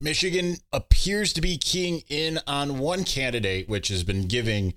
[0.00, 4.74] Michigan appears to be keying in on one candidate, which has been giving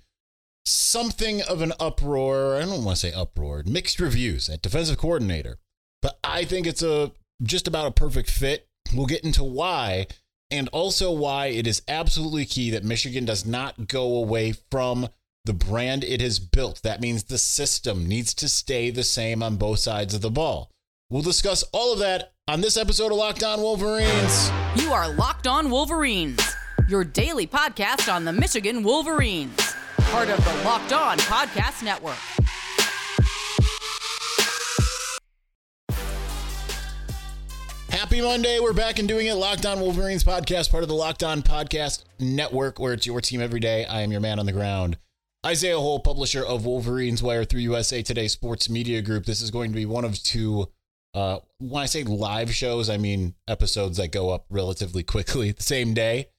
[0.65, 2.55] something of an uproar.
[2.55, 5.57] I don't want to say uproar, mixed reviews at defensive coordinator.
[6.01, 7.11] But I think it's a
[7.43, 8.67] just about a perfect fit.
[8.93, 10.07] We'll get into why
[10.51, 15.09] and also why it is absolutely key that Michigan does not go away from
[15.45, 16.81] the brand it has built.
[16.83, 20.71] That means the system needs to stay the same on both sides of the ball.
[21.09, 24.49] We'll discuss all of that on this episode of Locked On Wolverines.
[24.75, 26.39] You are Locked On Wolverines,
[26.87, 32.17] your daily podcast on the Michigan Wolverines, part of the Locked On Podcast Network.
[37.91, 38.59] Happy Monday.
[38.59, 39.35] We're back and doing it.
[39.35, 43.41] Locked On Wolverines podcast, part of the Locked On Podcast Network, where it's your team
[43.41, 43.85] every day.
[43.85, 44.97] I am your man on the ground.
[45.45, 49.25] Isaiah Hole, publisher of Wolverines Wire through USA Today Sports Media Group.
[49.25, 50.67] This is going to be one of two.
[51.13, 55.63] Uh, when I say live shows, I mean episodes that go up relatively quickly the
[55.63, 56.29] same day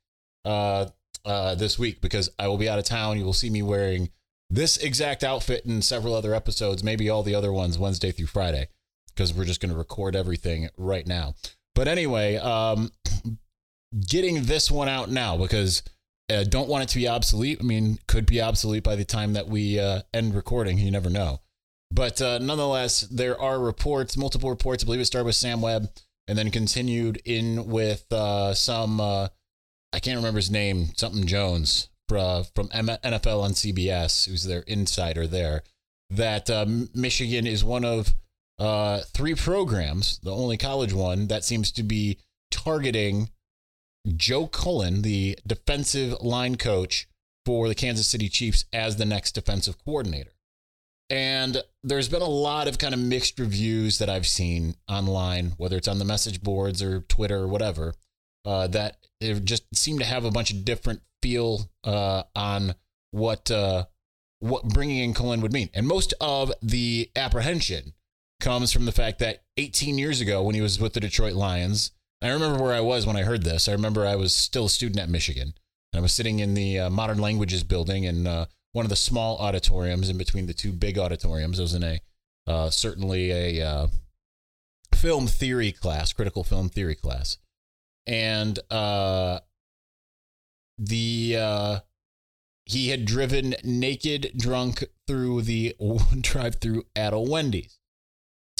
[0.45, 0.87] uh,
[1.25, 3.19] uh, this week because I will be out of town.
[3.19, 4.11] You will see me wearing
[4.49, 8.69] this exact outfit in several other episodes, maybe all the other ones Wednesday through Friday
[9.09, 11.35] because we're just going to record everything right now.
[11.75, 12.91] But anyway, um,
[14.09, 15.83] getting this one out now because
[16.31, 17.59] uh, don't want it to be obsolete.
[17.61, 20.79] I mean, could be obsolete by the time that we uh, end recording.
[20.79, 21.41] You never know.
[21.91, 24.85] But uh, nonetheless, there are reports, multiple reports.
[24.85, 25.91] I believe it started with Sam Webb
[26.29, 29.29] and then continued in with uh, some, uh,
[29.93, 35.27] I can't remember his name, something Jones uh, from NFL on CBS, who's their insider
[35.27, 35.63] there,
[36.11, 36.49] that
[36.95, 38.15] Michigan is one of
[38.61, 42.19] uh, three programs, the only college one that seems to be
[42.51, 43.31] targeting
[44.17, 47.09] Joe Cullen, the defensive line coach
[47.47, 50.33] for the Kansas City Chiefs, as the next defensive coordinator.
[51.11, 55.77] And there's been a lot of kind of mixed reviews that I've seen online, whether
[55.77, 57.95] it's on the message boards or Twitter or whatever,
[58.45, 62.75] uh, that just seem to have a bunch of different feel uh, on
[63.11, 63.85] what uh,
[64.39, 65.69] what bringing in Cullen would mean.
[65.75, 67.93] And most of the apprehension
[68.41, 71.91] comes from the fact that 18 years ago, when he was with the Detroit Lions,
[72.23, 73.69] I remember where I was when I heard this.
[73.69, 75.55] I remember I was still a student at Michigan.
[75.95, 79.37] I was sitting in the uh, Modern Languages building and uh, one of the small
[79.39, 81.59] auditoriums in between the two big auditoriums.
[81.59, 82.01] I was in a
[82.47, 83.89] uh, certainly a uh,
[84.95, 87.39] film theory class, critical film theory class,
[88.07, 89.41] and uh,
[90.79, 91.81] the uh,
[92.67, 95.75] he had driven naked, drunk through the
[96.21, 97.81] drive-through at a Wendy's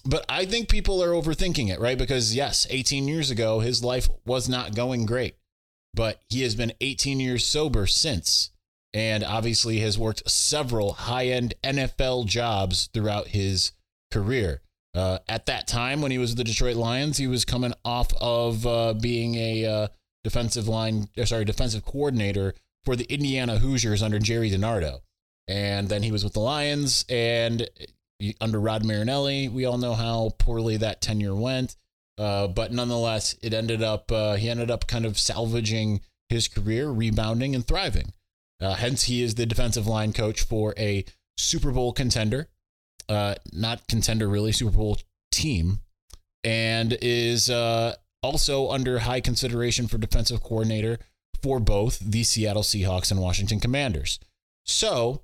[0.05, 1.99] but I think people are overthinking it, right?
[1.99, 5.37] Because yes, 18 years ago, his life was not going great,
[5.95, 8.51] but he has been 18 years sober since,
[8.93, 13.73] and obviously has worked several high end NFL jobs throughout his
[14.11, 14.61] career.
[14.95, 18.13] Uh, at that time, when he was with the Detroit Lions, he was coming off
[18.21, 19.89] of uh, being a uh,
[20.25, 25.01] defensive line, sorry, defensive coordinator for the Indiana Hoosiers under Jerry DiNardo.
[25.47, 27.69] And then he was with the Lions, and
[28.41, 29.49] under Rod Marinelli.
[29.49, 31.77] We all know how poorly that tenure went.
[32.19, 36.91] Uh, but nonetheless, it ended up uh, he ended up kind of salvaging his career,
[36.91, 38.13] rebounding and thriving.
[38.61, 41.05] Uh, hence, he is the defensive line coach for a
[41.37, 42.49] Super Bowl contender,
[43.09, 44.99] uh, not contender really, Super Bowl
[45.33, 45.81] team,
[46.45, 50.99] and is uh, also under high consideration for defensive coordinator
[51.43, 54.19] for both the Seattle Seahawks and Washington Commanders.
[54.67, 55.23] So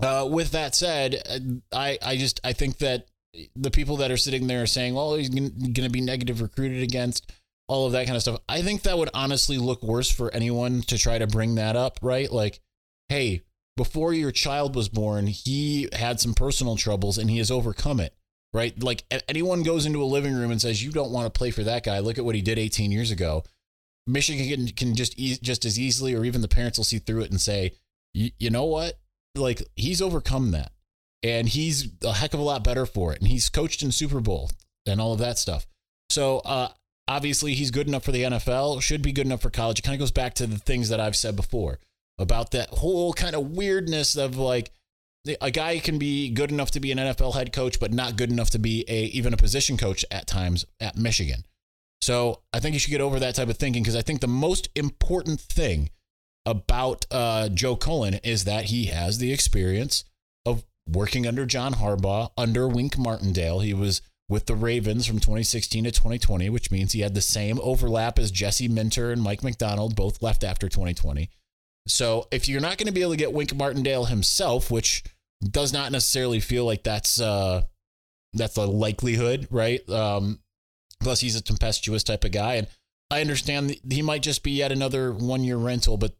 [0.00, 3.06] uh, with that said, I, I just I think that
[3.54, 7.30] the people that are sitting there saying, "Well, he's going to be negative recruited against,"
[7.70, 8.40] all of that kind of stuff.
[8.48, 11.98] I think that would honestly look worse for anyone to try to bring that up,
[12.02, 12.30] right?
[12.30, 12.60] Like,
[13.08, 13.42] hey,
[13.76, 18.14] before your child was born, he had some personal troubles and he has overcome it,
[18.52, 18.80] right?
[18.82, 21.64] Like, anyone goes into a living room and says, "You don't want to play for
[21.64, 22.00] that guy.
[22.00, 23.44] Look at what he did 18 years ago."
[24.06, 27.22] Michigan can, can just e- just as easily, or even the parents will see through
[27.22, 27.72] it and say,
[28.12, 28.98] "You know what?
[29.34, 30.72] like he's overcome that
[31.22, 34.20] and he's a heck of a lot better for it and he's coached in super
[34.20, 34.50] bowl
[34.86, 35.66] and all of that stuff
[36.08, 36.68] so uh,
[37.10, 39.94] obviously he's good enough for the nfl should be good enough for college it kind
[39.94, 41.78] of goes back to the things that i've said before
[42.18, 44.70] about that whole kind of weirdness of like
[45.42, 48.30] a guy can be good enough to be an nfl head coach but not good
[48.30, 51.44] enough to be a even a position coach at times at michigan
[52.00, 54.28] so i think you should get over that type of thinking because i think the
[54.28, 55.90] most important thing
[56.46, 60.04] about uh, Joe Cullen is that he has the experience
[60.46, 63.60] of working under John Harbaugh, under Wink Martindale.
[63.60, 67.58] He was with the Ravens from 2016 to 2020, which means he had the same
[67.62, 71.28] overlap as Jesse Minter and Mike Macdonald, both left after 2020.
[71.88, 75.02] So if you're not going to be able to get Wink Martindale himself, which
[75.42, 77.64] does not necessarily feel like that's uh,
[78.32, 79.86] that's a likelihood, right?
[79.88, 80.38] Um,
[81.00, 82.68] plus, he's a tempestuous type of guy, and
[83.10, 86.14] I understand he might just be yet another one year rental, but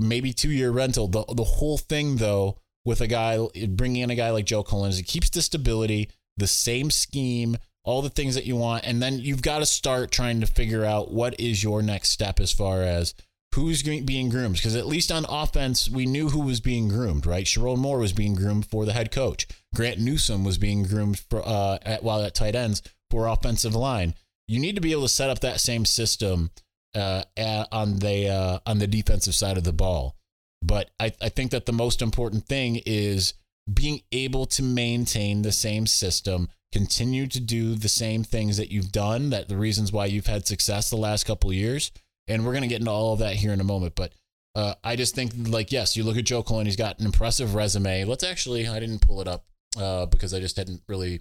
[0.00, 1.06] maybe two year rental.
[1.06, 3.38] The the whole thing though with a guy
[3.68, 7.56] bringing in a guy like Joe Cullen is it keeps the stability, the same scheme,
[7.84, 10.84] all the things that you want, and then you've got to start trying to figure
[10.84, 13.14] out what is your next step as far as
[13.54, 14.56] who's being groomed.
[14.56, 17.46] Because at least on offense, we knew who was being groomed, right?
[17.46, 19.46] Sherrone Moore was being groomed for the head coach.
[19.74, 24.14] Grant Newsome was being groomed for uh, at, while at tight ends for offensive line.
[24.46, 26.50] You need to be able to set up that same system
[26.94, 30.16] uh, at, on the uh, on the defensive side of the ball.
[30.62, 33.34] But I, I think that the most important thing is
[33.72, 38.92] being able to maintain the same system, continue to do the same things that you've
[38.92, 41.90] done, that the reasons why you've had success the last couple years.
[42.28, 43.94] And we're going to get into all of that here in a moment.
[43.94, 44.12] But
[44.54, 47.54] uh, I just think, like, yes, you look at Joe Cullen, he's got an impressive
[47.54, 48.04] resume.
[48.04, 49.44] Let's actually, I didn't pull it up
[49.78, 51.20] uh, because I just didn't really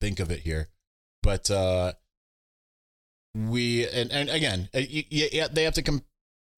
[0.00, 0.68] think of it here.
[1.22, 1.92] But uh,
[3.34, 4.80] we, and, and again, uh,
[5.52, 6.04] they have to com-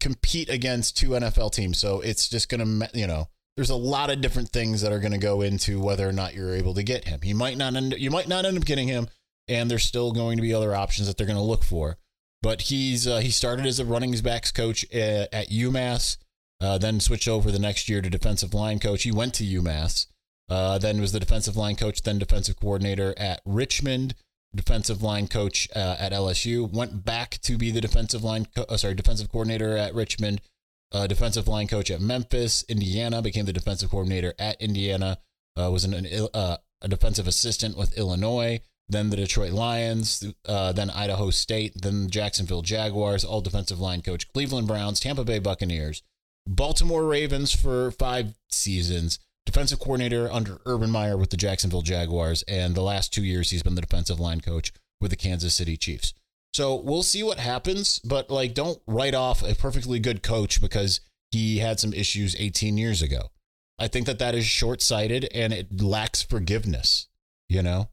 [0.01, 1.79] compete against two NFL teams.
[1.79, 3.29] So it's just going to, you know,
[3.59, 6.33] there's a lot of different things that are going to go into whether or not
[6.33, 7.19] you're able to get him.
[7.23, 9.09] He might not end, you might not end up getting him,
[9.49, 11.97] and there's still going to be other options that they're going to look for.
[12.41, 16.19] But he's uh, he started as a running backs coach at, at UMass,
[16.61, 19.03] uh, then switched over the next year to defensive line coach.
[19.03, 20.07] He went to UMass,
[20.49, 24.15] uh, then was the defensive line coach, then defensive coordinator at Richmond,
[24.55, 26.71] defensive line coach uh, at LSU.
[26.71, 30.43] Went back to be the defensive line, co- uh, sorry, defensive coordinator at Richmond
[30.93, 35.19] uh, defensive line coach at Memphis, Indiana, became the defensive coordinator at Indiana,
[35.56, 40.73] uh, was an, an uh, a defensive assistant with Illinois, then the Detroit Lions, uh,
[40.73, 46.02] then Idaho State, then Jacksonville Jaguars, all defensive line coach, Cleveland Browns, Tampa Bay Buccaneers,
[46.46, 52.75] Baltimore Ravens for five seasons, defensive coordinator under Urban Meyer with the Jacksonville Jaguars, and
[52.75, 56.14] the last two years he's been the defensive line coach with the Kansas City Chiefs.
[56.59, 61.01] So we'll see what happens, but like don't write off a perfectly good coach because
[61.31, 63.31] he had some issues 18 years ago.
[63.79, 67.07] I think that that is short-sighted and it lacks forgiveness,
[67.49, 67.91] you know?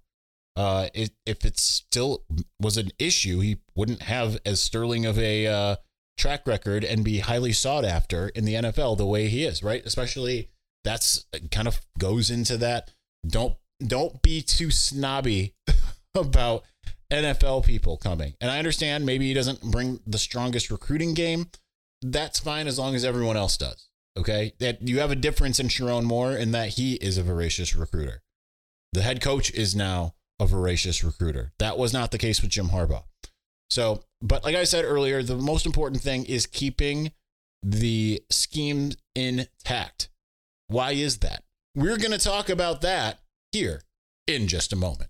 [0.56, 2.24] Uh, it, if it still
[2.60, 5.76] was an issue, he wouldn't have as sterling of a uh,
[6.18, 9.86] track record and be highly sought after in the NFL the way he is, right?
[9.86, 10.50] Especially
[10.84, 12.90] that's kind of goes into that.
[13.28, 15.54] Don't don't be too snobby
[16.16, 16.64] about
[17.12, 18.34] NFL people coming.
[18.42, 21.48] And I understand maybe he doesn't bring the strongest recruiting game.
[22.02, 23.90] That's fine as long as everyone else does.
[24.18, 24.54] Okay.
[24.60, 28.24] That you have a difference in Sherrone Moore in that he is a voracious recruiter.
[28.94, 31.54] The head coach is now a voracious recruiter.
[31.60, 33.04] That was not the case with Jim Harbaugh.
[33.70, 37.12] So, but like I said earlier, the most important thing is keeping
[37.64, 40.10] the scheme intact.
[40.68, 41.44] Why is that?
[41.76, 43.20] We're going to talk about that
[43.52, 43.82] here
[44.28, 45.10] in just a moment.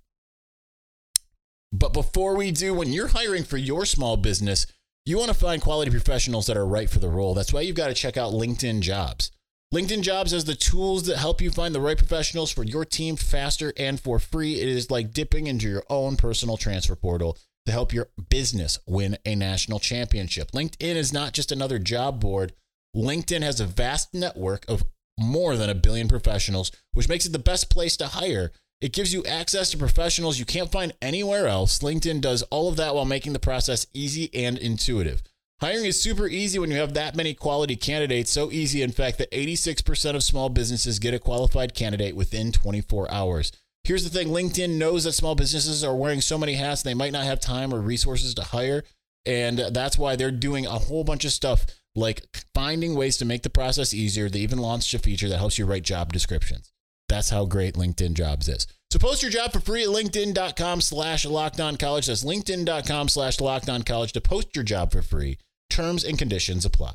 [1.78, 4.66] But before we do, when you're hiring for your small business,
[5.06, 7.34] you want to find quality professionals that are right for the role.
[7.34, 9.30] That's why you've got to check out LinkedIn Jobs.
[9.74, 13.18] LinkedIn Jobs has the tools that help you find the right professionals for your team
[13.18, 14.62] faster and for free.
[14.62, 19.18] It is like dipping into your own personal transfer portal to help your business win
[19.26, 20.52] a national championship.
[20.52, 22.54] LinkedIn is not just another job board.
[22.96, 24.86] LinkedIn has a vast network of
[25.20, 28.54] more than a billion professionals, which makes it the best place to hire.
[28.82, 31.80] It gives you access to professionals you can't find anywhere else.
[31.80, 35.24] LinkedIn does all of that while making the process easy and intuitive.
[35.62, 38.30] Hiring is super easy when you have that many quality candidates.
[38.30, 43.10] So easy, in fact, that 86% of small businesses get a qualified candidate within 24
[43.10, 43.54] hours.
[43.86, 47.14] Here's the thing LinkedIn knows that small businesses are wearing so many hats, they might
[47.14, 48.84] not have time or resources to hire.
[49.26, 53.44] And that's why they're doing a whole bunch of stuff like finding ways to make
[53.44, 54.30] the process easier.
[54.30, 56.72] They even launched a feature that helps you write job descriptions.
[57.08, 58.68] That's how great LinkedIn Jobs is.
[58.92, 62.08] So post your job for free at linkedin.com slash college.
[62.08, 65.38] That's linkedin.com slash college to post your job for free.
[65.70, 66.94] Terms and conditions apply.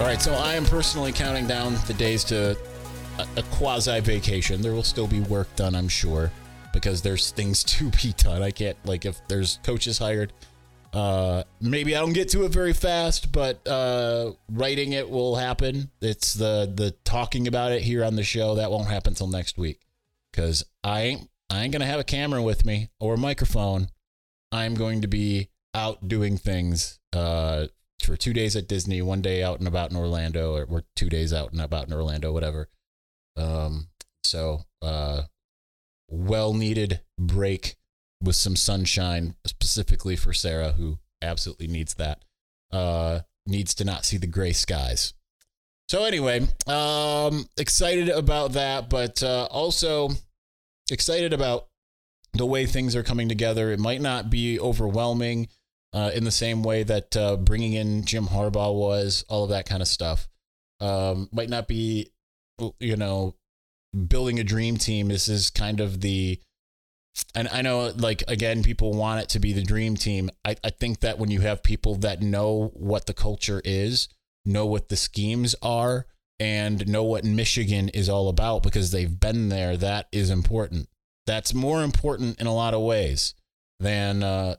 [0.00, 2.56] All right, so I am personally counting down the days to
[3.18, 4.62] a, a quasi vacation.
[4.62, 6.30] There will still be work done, I'm sure
[6.72, 8.42] because there's things to be done.
[8.42, 10.32] I can't like if there's coaches hired.
[10.98, 15.90] Uh, maybe I don't get to it very fast, but uh, writing it will happen.
[16.00, 19.56] It's the the talking about it here on the show that won't happen until next
[19.56, 19.80] week
[20.32, 23.90] because I ain't I ain't gonna have a camera with me or a microphone.
[24.50, 27.68] I'm going to be out doing things uh,
[28.02, 31.08] for two days at Disney, one day out and about in Orlando, or, or two
[31.08, 32.68] days out and about in Orlando, whatever.
[33.36, 33.86] Um,
[34.24, 35.22] so uh,
[36.10, 37.76] well needed break
[38.22, 42.24] with some sunshine, specifically for Sarah, who absolutely needs that.
[42.70, 45.14] Uh, needs to not see the gray skies.
[45.88, 50.10] So anyway, um, excited about that, but uh, also
[50.90, 51.68] excited about
[52.34, 53.72] the way things are coming together.
[53.72, 55.48] It might not be overwhelming
[55.94, 59.66] uh, in the same way that uh, bringing in Jim Harbaugh was, all of that
[59.66, 60.28] kind of stuff.
[60.80, 62.12] Um, might not be,
[62.78, 63.34] you know,
[64.06, 65.08] building a dream team.
[65.08, 66.38] This is kind of the,
[67.34, 70.30] and I know, like, again, people want it to be the dream team.
[70.44, 74.08] I, I think that when you have people that know what the culture is,
[74.44, 76.06] know what the schemes are,
[76.40, 80.88] and know what Michigan is all about because they've been there, that is important.
[81.26, 83.34] That's more important in a lot of ways
[83.80, 84.56] than uh,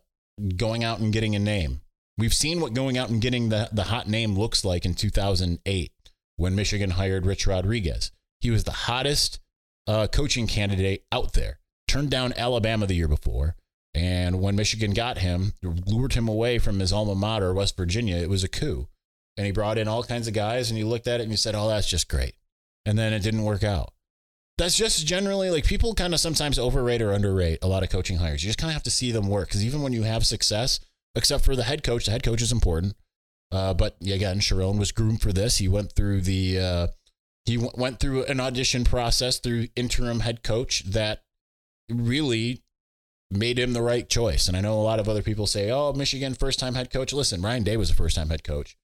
[0.56, 1.82] going out and getting a name.
[2.18, 5.92] We've seen what going out and getting the, the hot name looks like in 2008
[6.36, 8.12] when Michigan hired Rich Rodriguez.
[8.42, 9.40] He was the hottest
[9.88, 11.60] uh, coaching candidate out there.
[11.90, 13.56] Turned down Alabama the year before.
[13.96, 18.30] And when Michigan got him, lured him away from his alma mater, West Virginia, it
[18.30, 18.88] was a coup.
[19.36, 21.38] And he brought in all kinds of guys, and you looked at it and you
[21.38, 22.36] said, oh, that's just great.
[22.86, 23.92] And then it didn't work out.
[24.60, 28.18] That's just generally like people kind of sometimes overrate or underrate a lot of coaching
[28.18, 28.44] hires.
[28.44, 30.80] You just kind of have to see them work because even when you have success,
[31.16, 32.96] except for the head coach, the head coach is important.
[33.52, 35.58] Uh, but again, Sherrone was groomed for this.
[35.58, 36.88] He went through the uh,
[37.46, 41.24] he w- went through an audition process through interim head coach that
[41.90, 42.62] really
[43.32, 44.48] made him the right choice.
[44.48, 47.14] And I know a lot of other people say, "Oh, Michigan first time head coach."
[47.14, 48.78] Listen, Ryan Day was a first time head coach,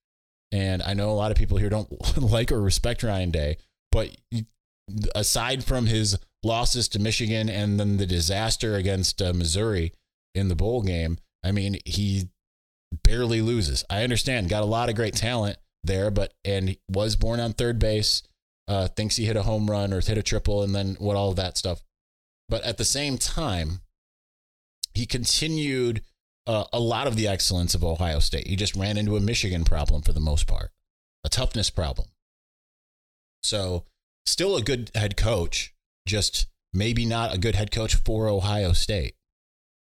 [0.51, 3.57] and I know a lot of people here don't like or respect Ryan Day,
[3.91, 4.15] but
[5.15, 9.93] aside from his losses to Michigan and then the disaster against uh, Missouri
[10.35, 12.29] in the bowl game, I mean, he
[13.03, 13.83] barely loses.
[13.89, 17.79] I understand, got a lot of great talent there, but and was born on third
[17.79, 18.24] base.
[18.67, 21.29] Uh, thinks he hit a home run or hit a triple, and then what all
[21.29, 21.83] of that stuff.
[22.47, 23.81] But at the same time,
[24.93, 26.01] he continued
[26.47, 28.47] uh, a lot of the excellence of Ohio State.
[28.47, 30.71] He just ran into a Michigan problem for the most part,
[31.23, 32.09] a toughness problem.
[33.43, 33.85] So,
[34.25, 35.73] still a good head coach,
[36.07, 39.15] just maybe not a good head coach for Ohio State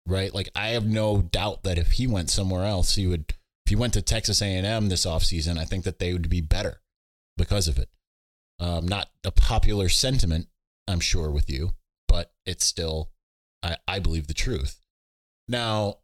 [0.07, 0.35] right?
[0.35, 3.35] Like I have no doubt that if he went somewhere else, he would.
[3.65, 6.81] If he went to Texas A&M this offseason, I think that they would be better
[7.37, 7.89] because of it.
[8.59, 10.49] Um, not a popular sentiment,
[10.89, 11.71] I'm sure, with you,
[12.13, 13.09] but it's still,
[13.63, 14.83] I, I believe, the truth.
[15.49, 16.01] Now,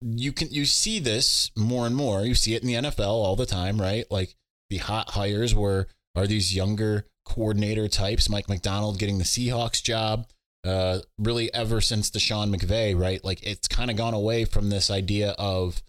[0.00, 2.24] you can you see this more and more.
[2.24, 4.06] You see it in the NFL all the time, right?
[4.10, 4.34] Like
[4.70, 10.28] the hot hires were are these younger coordinator types, Mike Macdonald getting the Seahawks job,
[10.64, 13.22] uh, really ever since the Sean McVay, right?
[13.22, 15.82] Like it's kind of gone away from this idea of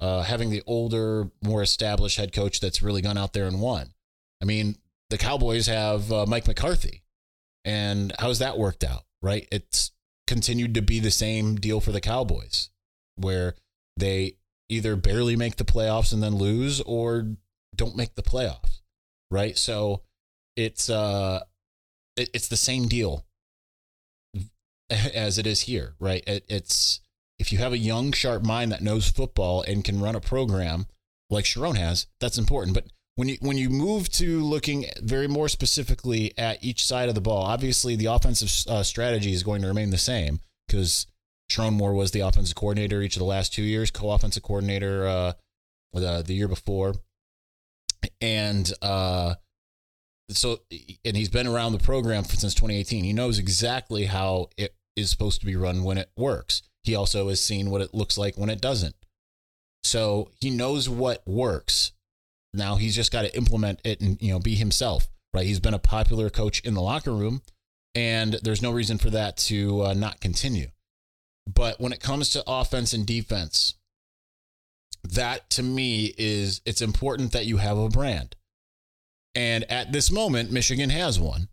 [0.00, 3.92] uh, having the older, more established head coach that's really gone out there and won.
[4.40, 4.76] I mean,
[5.10, 7.03] the Cowboys have uh, Mike McCarthy,
[7.64, 9.48] and how's that worked out, right?
[9.50, 9.92] It's
[10.26, 12.70] continued to be the same deal for the Cowboys,
[13.16, 13.54] where
[13.96, 14.36] they
[14.68, 17.36] either barely make the playoffs and then lose, or
[17.74, 18.80] don't make the playoffs,
[19.30, 19.56] right?
[19.56, 20.02] So
[20.56, 21.40] it's uh,
[22.16, 23.24] it, it's the same deal
[24.90, 26.22] as it is here, right?
[26.26, 27.00] It, it's
[27.38, 30.86] if you have a young, sharp mind that knows football and can run a program
[31.30, 32.74] like Sherrone has, that's important.
[32.74, 37.14] But when you when you move to looking very more specifically at each side of
[37.14, 41.06] the ball, obviously the offensive uh, strategy is going to remain the same because
[41.50, 45.32] Sherrone Moore was the offensive coordinator each of the last two years, co-offensive coordinator uh,
[45.92, 46.94] the the year before,
[48.20, 49.34] and uh,
[50.30, 50.60] so
[51.04, 53.04] and he's been around the program since 2018.
[53.04, 56.62] He knows exactly how it is supposed to be run when it works.
[56.82, 58.94] He also has seen what it looks like when it doesn't.
[59.82, 61.92] So he knows what works.
[62.54, 65.46] Now he's just got to implement it and you know be himself, right?
[65.46, 67.42] He's been a popular coach in the locker room,
[67.94, 70.68] and there's no reason for that to uh, not continue.
[71.52, 73.74] But when it comes to offense and defense,
[75.02, 78.36] that to me is it's important that you have a brand.
[79.34, 81.48] And at this moment, Michigan has one.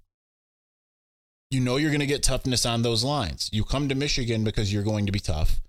[1.50, 3.50] You know you're going to get toughness on those lines.
[3.52, 5.60] You come to Michigan because you're going to be tough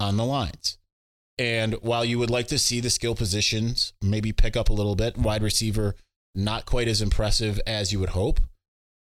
[0.00, 0.78] on the lines.
[1.38, 4.96] And while you would like to see the skill positions maybe pick up a little
[4.96, 5.94] bit, wide receiver
[6.34, 8.40] not quite as impressive as you would hope.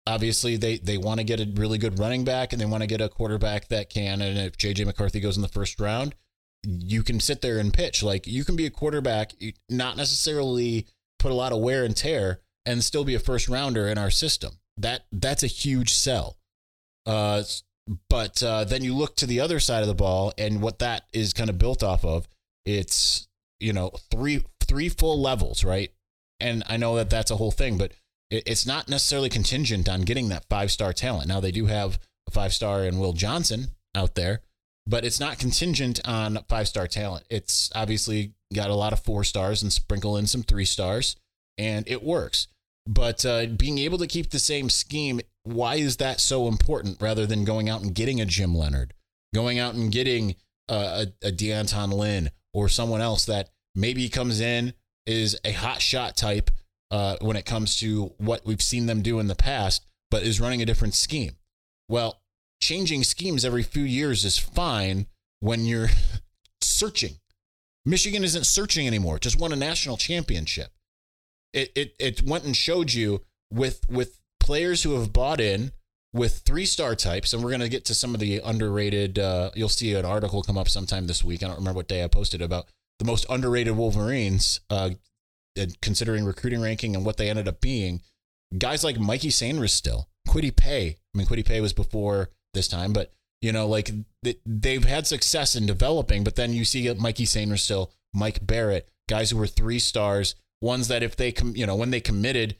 [0.05, 2.87] Obviously, they they want to get a really good running back and they want to
[2.87, 4.21] get a quarterback that can.
[4.21, 6.15] And if JJ McCarthy goes in the first round,
[6.63, 8.03] you can sit there and pitch.
[8.03, 9.33] Like you can be a quarterback,
[9.69, 10.87] not necessarily
[11.19, 14.11] put a lot of wear and tear, and still be a first rounder in our
[14.11, 14.59] system.
[14.77, 16.37] That that's a huge sell.
[17.05, 17.43] Uh,
[18.09, 21.03] but uh, then you look to the other side of the ball, and what that
[21.13, 22.27] is kind of built off of,
[22.65, 23.27] it's
[23.59, 25.91] you know three three full levels, right?
[26.39, 27.93] And I know that that's a whole thing, but
[28.29, 31.27] it, it's not necessarily contingent on getting that five star talent.
[31.27, 34.41] Now they do have a five star in Will Johnson out there,
[34.87, 37.25] but it's not contingent on five star talent.
[37.29, 41.15] It's obviously got a lot of four stars and sprinkle in some three stars
[41.57, 42.47] and it works.
[42.85, 47.25] But uh, being able to keep the same scheme, why is that so important rather
[47.25, 48.93] than going out and getting a Jim Leonhard,
[49.33, 50.35] going out and getting
[50.69, 54.73] uh, a, a D'Anton Lynn or someone else that maybe comes in,
[55.05, 56.49] is a hot shot type
[56.91, 60.39] uh, when it comes to what we've seen them do in the past, but is
[60.39, 61.35] running a different scheme?
[61.89, 62.21] Well,
[62.61, 65.07] changing schemes every few years is fine
[65.41, 65.89] when you're
[66.61, 67.15] searching.
[67.85, 70.71] Michigan isn't searching anymore, just won a national championship
[71.53, 73.21] it, it it went and showed you
[73.51, 75.71] with with players who have bought in
[76.13, 79.17] with three star types, and we're gonna get to some of the underrated.
[79.17, 81.43] Uh, you'll see an article come up sometime this week.
[81.43, 82.67] I don't remember what day I posted about
[82.99, 84.91] the most underrated Wolverines, uh,
[85.81, 88.01] considering recruiting ranking and what they ended up being.
[88.57, 90.97] Guys like Mikey Sainristil, Quiddy Pay.
[91.13, 93.91] I mean, Quiddy Pay was before this time, but you know, like
[94.45, 96.23] they've had success in developing.
[96.23, 101.03] But then you see Mikey Sainristil, Mike Barrett, guys who were three stars ones that
[101.03, 102.55] if they com- you know when they committed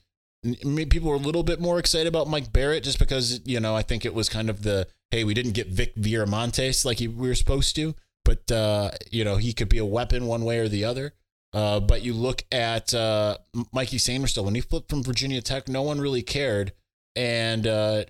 [0.89, 3.81] people were a little bit more excited about Mike Barrett just because you know I
[3.81, 7.35] think it was kind of the hey we didn't get Vic Viramontes like we were
[7.35, 7.95] supposed to
[8.25, 11.13] but uh, you know he could be a weapon one way or the other.
[11.53, 13.37] Uh, but you look at uh,
[13.71, 16.73] Mikey Sainristil when he flipped from Virginia Tech no one really cared
[17.15, 18.03] and uh,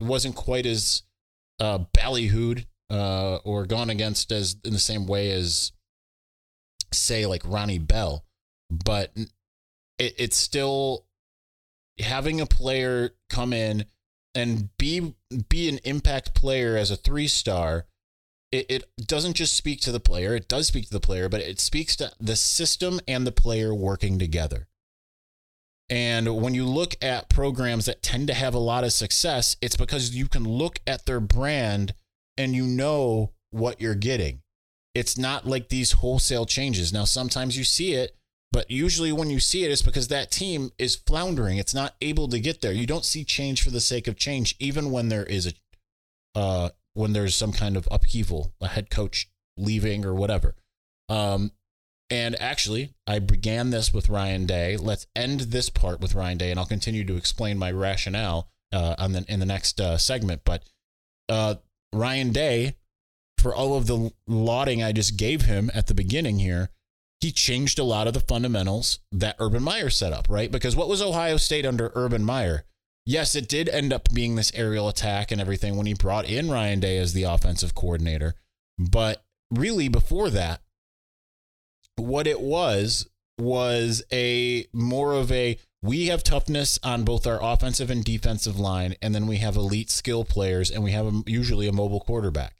[0.00, 1.02] wasn't quite as
[1.60, 5.72] uh, ballyhooed uh, or gone against as in the same way as
[6.92, 8.24] say like Ronnie Bell.
[8.70, 9.12] But
[9.98, 11.04] it, it's still
[12.00, 13.84] having a player come in
[14.34, 15.14] and be
[15.48, 17.86] be an impact player as a three star.
[18.50, 21.40] It, it doesn't just speak to the player; it does speak to the player, but
[21.40, 24.68] it speaks to the system and the player working together.
[25.90, 29.76] And when you look at programs that tend to have a lot of success, it's
[29.76, 31.94] because you can look at their brand
[32.36, 34.42] and you know what you're getting.
[34.94, 36.92] It's not like these wholesale changes.
[36.92, 38.17] Now, sometimes you see it
[38.50, 41.58] but usually, when you see it, it's because that team is floundering.
[41.58, 42.72] It's not able to get there.
[42.72, 46.70] You don't see change for the sake of change, even when there is a, uh,
[46.94, 50.54] when there's some kind of upheaval, a head coach leaving or whatever.
[51.10, 51.52] Um,
[52.10, 54.78] and actually, I began this with Ryan Day.
[54.78, 58.94] Let's end this part with Ryan Day, and I'll continue to explain my rationale uh,
[58.98, 60.42] on the in the next uh, segment.
[60.44, 60.62] But
[61.28, 61.56] uh,
[61.92, 62.76] Ryan Day,
[63.36, 66.70] for all of the lauding I just gave him at the beginning here,
[67.20, 70.50] he changed a lot of the fundamentals that Urban Meyer set up, right?
[70.50, 72.64] Because what was Ohio State under Urban Meyer?
[73.04, 76.50] Yes, it did end up being this aerial attack and everything when he brought in
[76.50, 78.34] Ryan Day as the offensive coordinator.
[78.78, 80.60] But really, before that,
[81.96, 87.88] what it was was a more of a we have toughness on both our offensive
[87.88, 91.68] and defensive line, and then we have elite skill players, and we have a, usually
[91.68, 92.56] a mobile quarterback.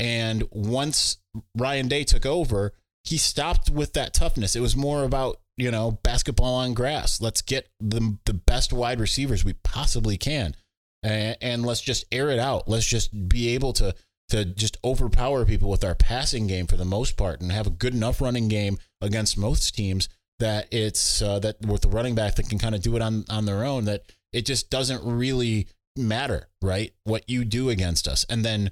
[0.00, 1.18] And once
[1.56, 2.72] Ryan Day took over,
[3.04, 4.56] he stopped with that toughness.
[4.56, 7.20] It was more about, you know, basketball on grass.
[7.20, 10.56] Let's get the, the best wide receivers we possibly can.
[11.02, 12.66] And, and let's just air it out.
[12.66, 13.94] Let's just be able to
[14.30, 17.70] to just overpower people with our passing game for the most part and have a
[17.70, 22.34] good enough running game against most teams that it's uh, that with the running back
[22.36, 25.68] that can kind of do it on on their own that it just doesn't really
[25.96, 26.92] matter, right?
[27.04, 28.24] What you do against us.
[28.28, 28.70] And then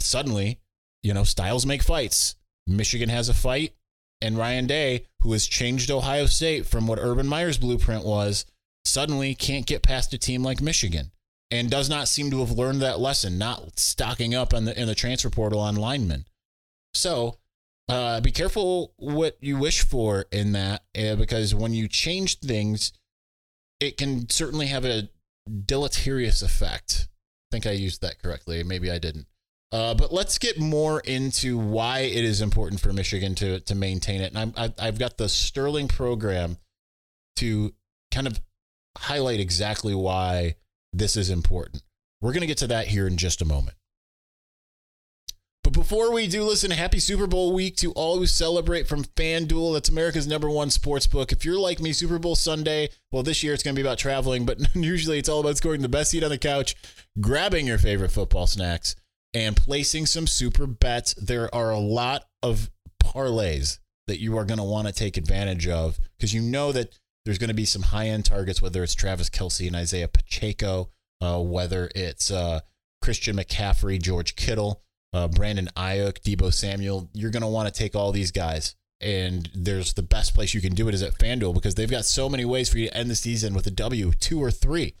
[0.00, 0.60] suddenly,
[1.02, 2.36] you know, styles make fights
[2.68, 3.74] Michigan has a fight,
[4.20, 8.44] and Ryan Day, who has changed Ohio State from what Urban Meyer's blueprint was,
[8.84, 11.10] suddenly can't get past a team like Michigan
[11.50, 14.86] and does not seem to have learned that lesson, not stocking up on the, in
[14.86, 16.26] the transfer portal on linemen.
[16.94, 17.38] So
[17.88, 22.92] uh, be careful what you wish for in that uh, because when you change things,
[23.80, 25.08] it can certainly have a
[25.64, 27.08] deleterious effect.
[27.50, 28.62] I think I used that correctly.
[28.62, 29.26] Maybe I didn't.
[29.70, 34.22] Uh, but let's get more into why it is important for Michigan to to maintain
[34.22, 34.32] it.
[34.34, 36.56] And I'm, I've got the Sterling program
[37.36, 37.74] to
[38.10, 38.40] kind of
[38.96, 40.56] highlight exactly why
[40.92, 41.82] this is important.
[42.22, 43.76] We're going to get to that here in just a moment.
[45.62, 49.74] But before we do, listen, happy Super Bowl week to all who celebrate from FanDuel.
[49.74, 51.30] That's America's number one sports book.
[51.30, 53.98] If you're like me, Super Bowl Sunday, well, this year it's going to be about
[53.98, 56.74] traveling, but usually it's all about scoring the best seat on the couch,
[57.20, 58.96] grabbing your favorite football snacks
[59.34, 61.14] and placing some super bets.
[61.14, 62.70] There are a lot of
[63.02, 66.98] parlays that you are going to want to take advantage of because you know that
[67.24, 70.90] there's going to be some high end targets, whether it's Travis Kelce and Isaiah Pacheco,
[71.20, 72.60] uh, whether it's uh,
[73.02, 77.10] Christian McCaffrey, George Kittle, uh, Brandon Aiyuk, Deebo Samuel.
[77.12, 78.74] You're going to want to take all these guys.
[79.00, 82.04] And there's the best place you can do it is at FanDuel because they've got
[82.04, 84.94] so many ways for you to end the season with a W, two or three.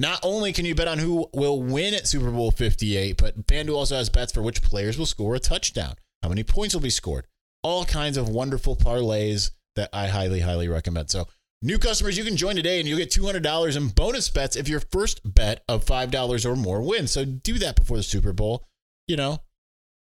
[0.00, 3.76] Not only can you bet on who will win at Super Bowl 58, but FanDuel
[3.76, 6.90] also has bets for which players will score a touchdown, how many points will be
[6.90, 7.26] scored,
[7.62, 11.10] all kinds of wonderful parlays that I highly, highly recommend.
[11.10, 11.28] So
[11.62, 14.80] New customers, you can join today and you'll get $200 in bonus bets if your
[14.80, 17.10] first bet of $5 or more wins.
[17.10, 18.66] So do that before the Super Bowl.
[19.06, 19.40] You know,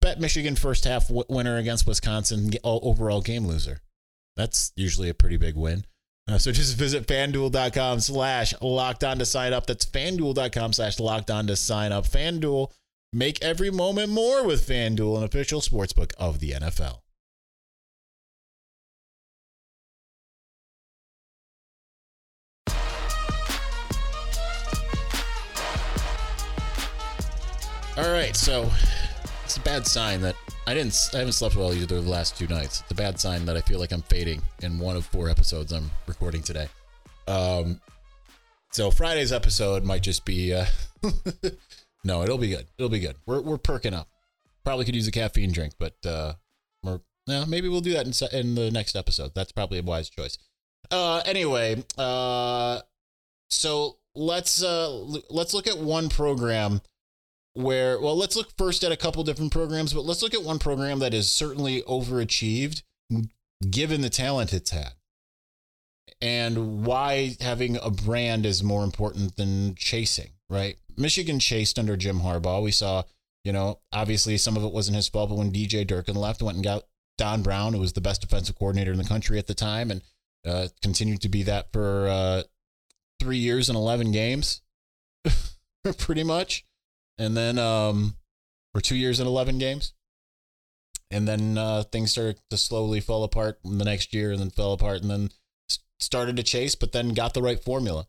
[0.01, 3.81] bet Michigan first half winner against Wisconsin, overall game loser.
[4.37, 5.85] That's usually a pretty big win.
[6.29, 9.67] Uh, so just visit fanduel.com slash locked on to sign up.
[9.67, 12.05] That's fanduel.com slash locked on to sign up.
[12.05, 12.71] Fanduel,
[13.12, 16.99] make every moment more with Fanduel, an official sportsbook of the NFL.
[27.97, 28.71] All right, so
[29.49, 31.09] it's a bad sign that I didn't.
[31.15, 32.83] I haven't slept well either the last two nights.
[32.83, 35.73] It's a bad sign that I feel like I'm fading in one of four episodes
[35.73, 36.69] I'm recording today.
[37.27, 37.81] Um,
[38.73, 40.53] so Friday's episode might just be.
[40.53, 40.67] Uh,
[42.05, 42.67] no, it'll be good.
[42.77, 43.17] It'll be good.
[43.25, 44.11] We're we're perking up.
[44.67, 46.35] Probably could use a caffeine drink, but uh,
[46.83, 49.33] we're yeah, maybe we'll do that in in the next episode.
[49.35, 50.37] That's probably a wise choice.
[50.91, 52.81] Uh, anyway, uh,
[53.49, 54.91] so let's uh
[55.31, 56.83] let's look at one program
[57.59, 60.61] where well let's look first at a couple different programs but let's look at one
[60.61, 62.83] program that is certainly overachieved
[63.68, 64.92] given the talent it's had.
[66.21, 70.77] And why having a brand is more important than chasing right?
[70.97, 72.62] Michigan chased under jim harbaugh.
[72.62, 73.03] We saw
[73.44, 76.57] you know obviously some of it wasn't his fault but when dj durkin left went
[76.57, 76.83] and got
[77.16, 80.03] don brown who was the best defensive coordinator in the country at the time and
[80.47, 82.42] uh, continued to be that for uh,
[83.21, 84.61] three years and 11 games
[85.99, 86.64] pretty much
[87.19, 88.15] and then um,
[88.75, 89.93] for two years and 11 games.
[91.11, 94.73] And then uh, things started to slowly fall apart the next year and then fell
[94.73, 95.31] apart and then
[95.99, 98.07] started to chase, but then got the right formula.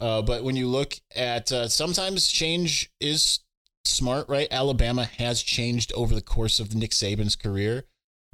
[0.00, 3.40] Uh, but when you look at uh, sometimes change is
[3.84, 4.48] smart, right?
[4.50, 7.84] Alabama has changed over the course of Nick Saban's career,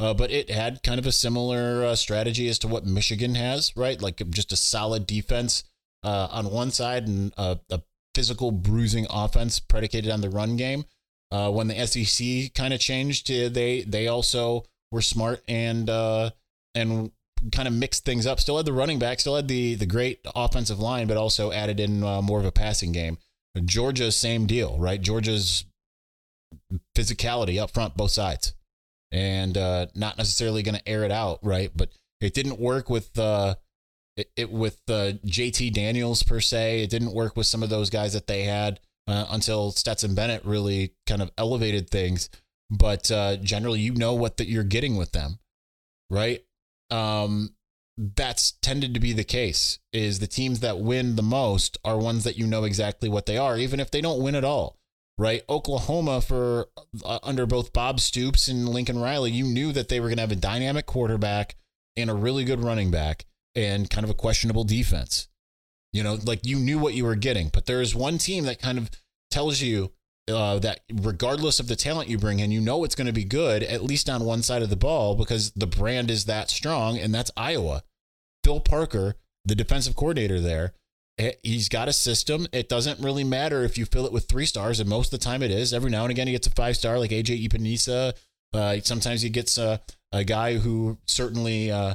[0.00, 3.76] uh, but it had kind of a similar uh, strategy as to what Michigan has,
[3.76, 4.00] right?
[4.00, 5.64] Like just a solid defense
[6.02, 7.82] uh, on one side and a, a
[8.18, 10.84] physical bruising offense predicated on the run game.
[11.30, 16.28] Uh, when the SEC kind of changed, uh, they they also were smart and uh,
[16.74, 17.12] and
[17.52, 18.40] kind of mixed things up.
[18.40, 21.78] Still had the running back, still had the the great offensive line, but also added
[21.78, 23.18] in uh, more of a passing game.
[23.64, 25.00] Georgia, same deal, right?
[25.00, 25.64] Georgia's
[26.96, 28.52] physicality up front, both sides,
[29.12, 31.70] and uh, not necessarily going to air it out, right?
[31.72, 33.54] But it didn't work with uh,
[34.18, 36.82] it, it with uh, JT Daniels per se.
[36.82, 40.44] It didn't work with some of those guys that they had uh, until Stetson Bennett
[40.44, 42.28] really kind of elevated things.
[42.68, 45.38] But uh, generally, you know what that you're getting with them,
[46.10, 46.44] right?
[46.90, 47.54] Um,
[47.96, 49.78] that's tended to be the case.
[49.92, 53.38] Is the teams that win the most are ones that you know exactly what they
[53.38, 54.76] are, even if they don't win at all
[55.20, 55.42] right?
[55.48, 56.68] Oklahoma for
[57.04, 60.22] uh, under both Bob Stoops and Lincoln Riley, you knew that they were going to
[60.22, 61.56] have a dynamic quarterback
[61.96, 63.26] and a really good running back
[63.66, 65.28] and kind of a questionable defense.
[65.92, 68.60] You know, like you knew what you were getting, but there is one team that
[68.60, 68.90] kind of
[69.30, 69.92] tells you
[70.28, 73.24] uh, that regardless of the talent you bring in, you know it's going to be
[73.24, 76.98] good, at least on one side of the ball, because the brand is that strong,
[76.98, 77.82] and that's Iowa.
[78.44, 80.74] Phil Parker, the defensive coordinator there,
[81.18, 82.46] eh, he's got a system.
[82.52, 85.24] It doesn't really matter if you fill it with three stars, and most of the
[85.24, 85.72] time it is.
[85.72, 88.14] Every now and again, he gets a five star, like AJ Epenesa.
[88.52, 89.80] Uh, sometimes he gets a,
[90.12, 91.94] a guy who certainly uh,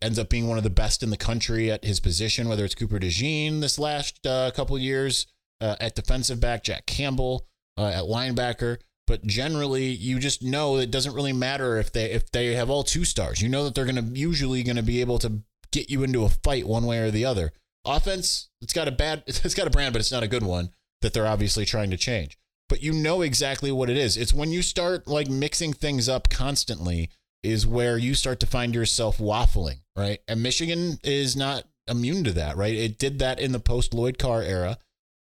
[0.00, 2.74] ends up being one of the best in the country at his position, whether it's
[2.74, 5.26] Cooper DeJean this last uh, couple years
[5.60, 8.78] uh, at defensive back, Jack Campbell uh, at linebacker.
[9.06, 12.84] But generally, you just know it doesn't really matter if they if they have all
[12.84, 13.42] two stars.
[13.42, 15.42] You know that they're to usually going to be able to
[15.72, 17.52] get you into a fight one way or the other.
[17.84, 20.70] Offense, it's got a bad, it's got a brand, but it's not a good one
[21.00, 22.38] that they're obviously trying to change.
[22.68, 24.16] But you know exactly what it is.
[24.16, 27.10] It's when you start like mixing things up constantly
[27.42, 30.20] is where you start to find yourself waffling, right?
[30.28, 32.74] And Michigan is not immune to that, right?
[32.74, 34.78] It did that in the post Lloyd Carr era.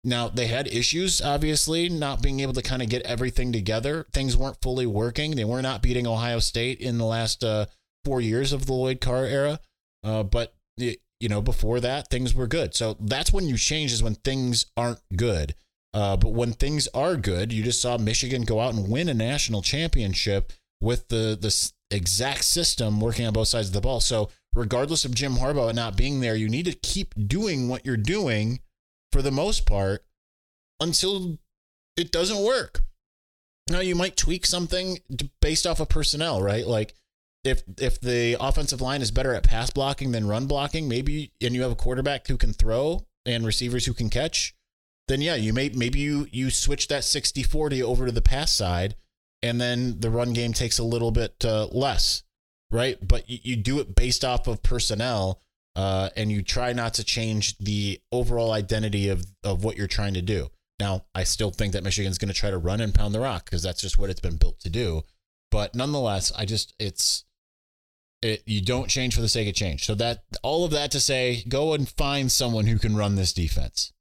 [0.03, 4.07] Now, they had issues, obviously, not being able to kind of get everything together.
[4.13, 5.35] Things weren't fully working.
[5.35, 7.65] They were not beating Ohio State in the last uh,
[8.05, 9.59] four years of the Lloyd Carr era.
[10.03, 12.73] Uh, but, you know, before that, things were good.
[12.73, 15.55] So that's when you change, is when things aren't good.
[15.93, 19.13] Uh, but when things are good, you just saw Michigan go out and win a
[19.13, 23.99] national championship with the the exact system working on both sides of the ball.
[23.99, 27.97] So, regardless of Jim Harbaugh not being there, you need to keep doing what you're
[27.97, 28.59] doing
[29.11, 30.05] for the most part
[30.79, 31.37] until
[31.95, 32.81] it doesn't work.
[33.69, 34.99] Now, you might tweak something
[35.41, 36.65] based off of personnel, right?
[36.65, 36.93] Like
[37.43, 41.53] if if the offensive line is better at pass blocking than run blocking, maybe and
[41.53, 44.55] you have a quarterback who can throw and receivers who can catch,
[45.07, 48.95] then yeah, you may maybe you you switch that 60-40 over to the pass side
[49.43, 52.23] and then the run game takes a little bit uh, less,
[52.71, 52.97] right?
[53.05, 55.41] But you, you, do it based off of personnel
[55.75, 60.15] uh, and you try not to change the overall identity of of what you're trying
[60.15, 60.49] to do.
[60.79, 63.45] Now, I still think that Michigan's going to try to run and pound the rock
[63.45, 65.03] because that's just what it's been built to do.
[65.49, 67.25] But nonetheless, I just it's
[68.21, 69.85] it you don't change for the sake of change.
[69.85, 73.33] So that all of that to say, go and find someone who can run this
[73.33, 73.93] defense.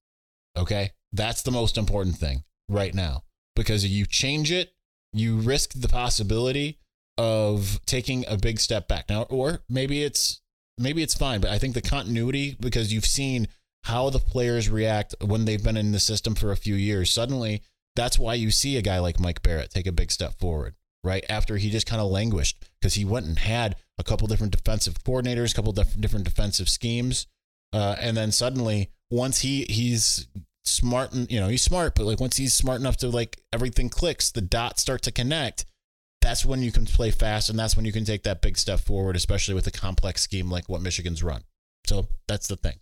[0.56, 0.90] Okay?
[1.12, 3.22] That's the most important thing right now
[3.54, 4.72] because you change it,
[5.12, 6.78] you risk the possibility
[7.18, 9.08] of taking a big step back.
[9.08, 10.40] Now or maybe it's
[10.78, 13.48] maybe it's fine, but I think the continuity because you've seen
[13.84, 17.10] how the players react when they've been in the system for a few years.
[17.10, 17.62] Suddenly,
[17.94, 21.24] that's why you see a guy like Mike Barrett take a big step forward, right?
[21.28, 25.02] After he just kind of languished because he went and had a couple different defensive
[25.04, 27.26] coordinators, a couple different defensive schemes.
[27.72, 30.26] Uh, and then suddenly, once he he's
[30.66, 33.88] smart and you know he's smart, but like once he's smart enough to like everything
[33.88, 35.66] clicks, the dots start to connect.
[36.22, 38.80] That's when you can play fast, and that's when you can take that big step
[38.80, 41.42] forward, especially with a complex scheme like what Michigan's run.
[41.86, 42.78] So that's the thing.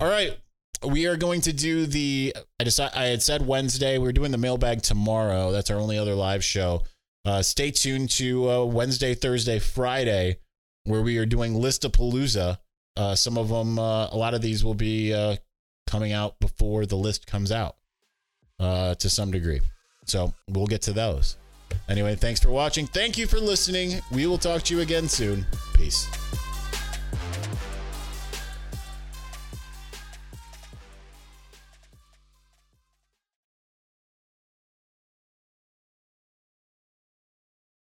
[0.00, 0.38] All right.
[0.84, 2.34] We are going to do the.
[2.60, 3.98] I decided I had said Wednesday.
[3.98, 5.50] We're doing the mailbag tomorrow.
[5.50, 6.84] That's our only other live show.
[7.24, 10.38] Uh, stay tuned to uh, Wednesday, Thursday, Friday,
[10.84, 12.58] where we are doing Listapalooza.
[12.96, 15.36] Uh, some of them, uh, a lot of these will be uh,
[15.88, 17.76] coming out before the list comes out
[18.60, 19.60] uh, to some degree.
[20.04, 21.36] So we'll get to those.
[21.88, 22.86] Anyway, thanks for watching.
[22.86, 24.00] Thank you for listening.
[24.12, 25.46] We will talk to you again soon.
[25.74, 26.06] Peace.